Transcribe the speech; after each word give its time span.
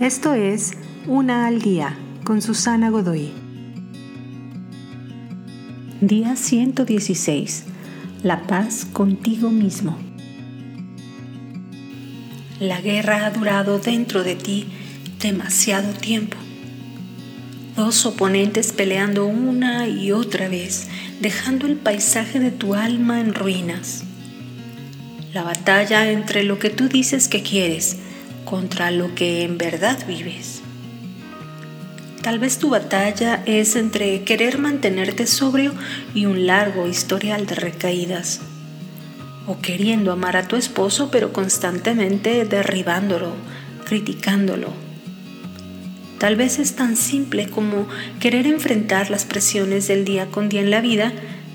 Esto 0.00 0.34
es 0.34 0.72
Una 1.06 1.46
al 1.46 1.62
Día 1.62 1.96
con 2.22 2.42
Susana 2.42 2.90
Godoy. 2.90 3.32
Día 6.02 6.36
116. 6.36 7.64
La 8.22 8.46
paz 8.46 8.86
contigo 8.92 9.48
mismo. 9.48 9.96
La 12.60 12.82
guerra 12.82 13.24
ha 13.24 13.30
durado 13.30 13.78
dentro 13.78 14.22
de 14.22 14.34
ti 14.34 14.66
demasiado 15.18 15.94
tiempo. 15.94 16.36
Dos 17.74 18.04
oponentes 18.04 18.72
peleando 18.72 19.24
una 19.24 19.88
y 19.88 20.12
otra 20.12 20.50
vez, 20.50 20.88
dejando 21.22 21.66
el 21.66 21.76
paisaje 21.76 22.38
de 22.38 22.50
tu 22.50 22.74
alma 22.74 23.18
en 23.22 23.32
ruinas. 23.32 24.04
La 25.32 25.42
batalla 25.42 26.10
entre 26.10 26.44
lo 26.44 26.58
que 26.58 26.68
tú 26.68 26.86
dices 26.86 27.28
que 27.28 27.42
quieres 27.42 27.96
contra 28.46 28.90
lo 28.90 29.14
que 29.14 29.42
en 29.42 29.58
verdad 29.58 29.98
vives. 30.06 30.62
Tal 32.22 32.38
vez 32.38 32.58
tu 32.58 32.70
batalla 32.70 33.42
es 33.44 33.76
entre 33.76 34.22
querer 34.22 34.58
mantenerte 34.58 35.26
sobrio 35.26 35.74
y 36.14 36.24
un 36.24 36.46
largo 36.46 36.88
historial 36.88 37.46
de 37.46 37.56
recaídas, 37.56 38.40
o 39.46 39.58
queriendo 39.60 40.10
amar 40.10 40.36
a 40.36 40.48
tu 40.48 40.56
esposo 40.56 41.10
pero 41.10 41.32
constantemente 41.32 42.44
derribándolo, 42.46 43.34
criticándolo. 43.84 44.72
Tal 46.18 46.36
vez 46.36 46.58
es 46.58 46.74
tan 46.74 46.96
simple 46.96 47.48
como 47.48 47.86
querer 48.20 48.46
enfrentar 48.46 49.10
las 49.10 49.26
presiones 49.26 49.86
del 49.86 50.04
día 50.04 50.26
con 50.26 50.48
día 50.48 50.62
en 50.62 50.70
la 50.70 50.80
vida, 50.80 51.12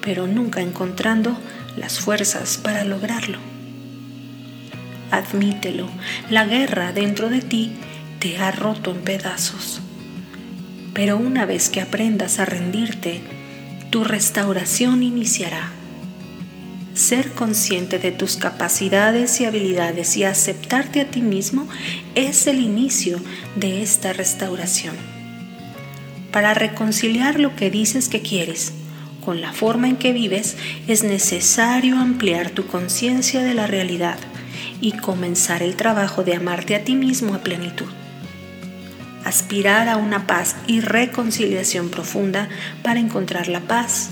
pero 0.00 0.26
nunca 0.26 0.60
encontrando 0.60 1.36
las 1.76 1.98
fuerzas 1.98 2.56
para 2.56 2.84
lograrlo 2.84 3.53
admítelo, 5.16 5.88
la 6.30 6.44
guerra 6.44 6.92
dentro 6.92 7.28
de 7.28 7.40
ti 7.40 7.72
te 8.18 8.38
ha 8.38 8.50
roto 8.50 8.90
en 8.90 9.02
pedazos. 9.02 9.80
Pero 10.92 11.16
una 11.16 11.44
vez 11.46 11.68
que 11.68 11.80
aprendas 11.80 12.38
a 12.38 12.44
rendirte, 12.44 13.20
tu 13.90 14.04
restauración 14.04 15.02
iniciará. 15.02 15.70
Ser 16.94 17.32
consciente 17.32 17.98
de 17.98 18.12
tus 18.12 18.36
capacidades 18.36 19.40
y 19.40 19.44
habilidades 19.44 20.16
y 20.16 20.24
aceptarte 20.24 21.00
a 21.00 21.10
ti 21.10 21.22
mismo 21.22 21.68
es 22.14 22.46
el 22.46 22.60
inicio 22.60 23.20
de 23.56 23.82
esta 23.82 24.12
restauración. 24.12 24.94
Para 26.30 26.54
reconciliar 26.54 27.40
lo 27.40 27.56
que 27.56 27.70
dices 27.70 28.08
que 28.08 28.22
quieres 28.22 28.72
con 29.24 29.40
la 29.40 29.52
forma 29.52 29.88
en 29.88 29.96
que 29.96 30.12
vives, 30.12 30.56
es 30.86 31.02
necesario 31.02 31.98
ampliar 31.98 32.50
tu 32.50 32.66
conciencia 32.66 33.42
de 33.42 33.54
la 33.54 33.66
realidad 33.66 34.18
y 34.80 34.92
comenzar 34.92 35.62
el 35.62 35.76
trabajo 35.76 36.24
de 36.24 36.34
amarte 36.34 36.74
a 36.74 36.84
ti 36.84 36.94
mismo 36.94 37.34
a 37.34 37.38
plenitud. 37.38 37.86
Aspirar 39.24 39.88
a 39.88 39.96
una 39.96 40.26
paz 40.26 40.56
y 40.66 40.80
reconciliación 40.80 41.88
profunda 41.88 42.48
para 42.82 43.00
encontrar 43.00 43.48
la 43.48 43.60
paz 43.60 44.10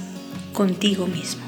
contigo 0.52 1.06
mismo. 1.06 1.42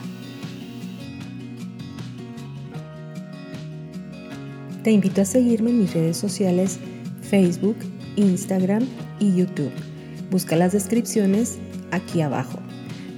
Te 4.83 4.91
invito 4.91 5.23
a 5.23 5.25
seguirme 5.25 5.71
en 5.71 5.81
mis 5.81 5.95
redes 5.95 6.19
sociales 6.19 6.79
Facebook, 7.23 7.79
Instagram 8.17 8.87
y 9.19 9.35
YouTube. 9.35 9.73
Busca 10.31 10.57
las 10.57 10.73
descripciones 10.73 11.59
aquí 11.91 12.21
abajo. 12.21 12.59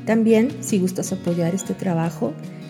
También, 0.07 0.57
si 0.61 0.79
gustas 0.79 1.13
apoyar 1.13 1.57
este 1.57 1.75
trabajo, 1.75 2.33